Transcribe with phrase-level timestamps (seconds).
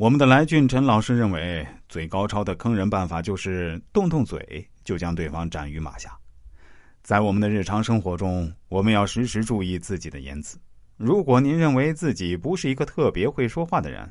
[0.00, 6.18] 我们的来俊陈老师认为，最高超的坑人办法就是动动嘴就将对方斩于马下。
[7.02, 10.58] 在我们的日常生活中，我们要时时注意自己的言辞。
[10.96, 14.10] 如果您认为自己不是一个特别会说话的人，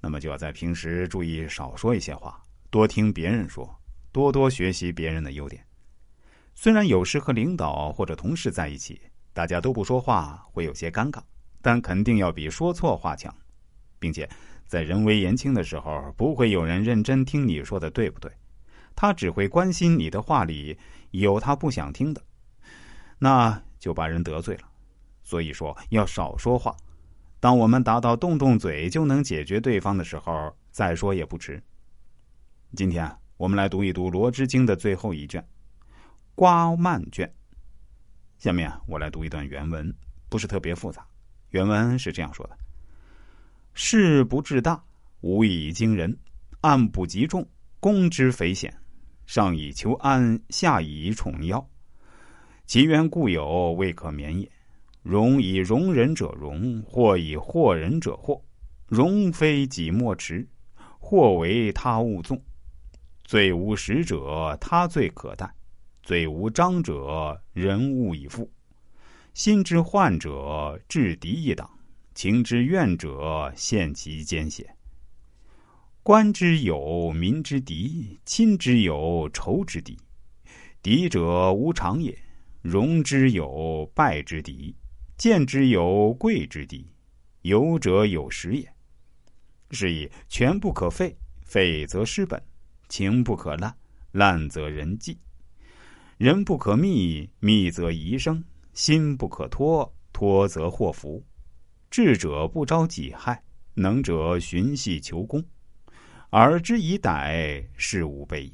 [0.00, 3.68] 那么就要在平时注意少说一些话，多听别人说，
[4.10, 5.62] 多多学习别人的优点。
[6.54, 8.98] 虽然有时和领导或者同事在一起，
[9.34, 11.20] 大家都不说话会有些尴尬，
[11.60, 13.30] 但肯定要比说错话强，
[13.98, 14.26] 并且。
[14.68, 18.30] 在人微言轻的时候，不会有人认真听你说的对不对，
[18.94, 20.78] 他只会关心你的话里
[21.10, 22.22] 有他不想听的，
[23.18, 24.68] 那就把人得罪了。
[25.24, 26.76] 所以说要少说话。
[27.40, 31.62] 当我们达到动动嘴就能解决对方的时候，再说也不迟。
[32.76, 35.40] 今天我们来读一读《罗织经》的最后一卷
[36.34, 37.26] 《瓜蔓卷》。
[38.36, 39.94] 下面我来读一段原文，
[40.28, 41.06] 不是特别复杂。
[41.50, 42.58] 原文是这样说的。
[43.80, 44.82] 事不至大，
[45.20, 46.12] 无以惊人；
[46.62, 48.76] 案不及重，攻之匪险。
[49.24, 51.64] 上以求安，下以宠妖。
[52.66, 54.50] 其缘固有，未可免也。
[55.04, 58.42] 容以容人者容，或以惑人者惑。
[58.88, 60.44] 容非己莫持，
[60.98, 62.42] 或为他误纵。
[63.22, 65.46] 罪无实者，他罪可待；
[66.02, 68.50] 罪无章者，人物以负。
[69.34, 71.77] 心之患者，制敌一党。
[72.18, 74.66] 情之怨者，陷其艰险。
[76.02, 79.96] 官之有民之敌，亲之有仇之敌。
[80.82, 82.18] 敌者无常也。
[82.60, 84.74] 荣之有败之敌，
[85.16, 86.84] 贱之有贵之敌。
[87.42, 88.68] 有者有时也。
[89.70, 92.36] 是以权不可废，废则失本；
[92.88, 93.72] 情不可滥，
[94.10, 95.16] 滥则人忌；
[96.16, 101.24] 人不可密，密则遗生；心不可脱，脱则祸福。
[101.90, 103.42] 智者不招己害，
[103.74, 105.42] 能者寻隙求功，
[106.30, 108.52] 而之以歹，事无备矣。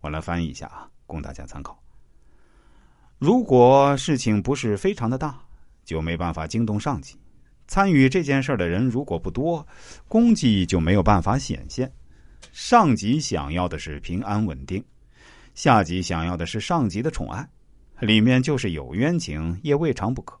[0.00, 1.82] 我来翻译一下啊，供大家参考。
[3.18, 5.38] 如果事情不是非常的大，
[5.84, 7.18] 就没办法惊动上级。
[7.66, 9.66] 参与这件事的人如果不多，
[10.08, 11.92] 功绩就没有办法显现。
[12.52, 14.82] 上级想要的是平安稳定，
[15.54, 17.48] 下级想要的是上级的宠爱，
[18.00, 20.39] 里面就是有冤情，也未尝不可。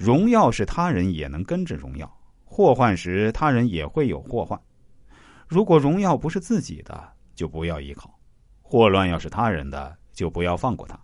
[0.00, 2.10] 荣耀是他人也能跟着荣耀，
[2.46, 4.58] 祸患时他人也会有祸患。
[5.46, 8.08] 如果荣耀不是自己的，就不要依靠；
[8.62, 10.98] 祸乱要是他人的，就不要放过他。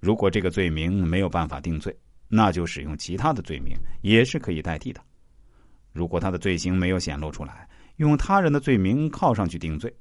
[0.00, 1.96] 如果这个罪名没有办法定罪，
[2.26, 5.00] 那就使用其他的罪名也是可以代替的。
[5.92, 7.68] 如果他的罪行没有显露出来，
[7.98, 9.96] 用他人的罪名靠上去定罪。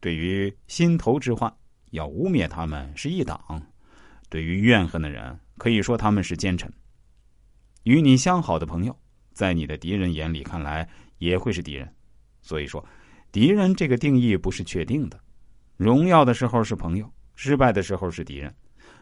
[0.00, 1.54] 对于心头之患，
[1.90, 3.38] 要污蔑他们是一党；
[4.30, 6.72] 对于怨恨的人，可以说他们是奸臣。
[7.84, 8.96] 与你相好的朋友，
[9.32, 11.92] 在你的敌人眼里看来也会是敌人。
[12.42, 12.84] 所以说，
[13.30, 15.18] 敌人这个定义不是确定的。
[15.76, 18.50] 荣耀的时候是朋友，失败的时候是敌人；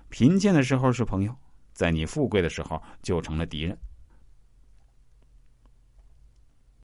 [0.09, 1.35] 贫贱的时候是朋友，
[1.73, 3.77] 在你富贵的时候就成了敌人。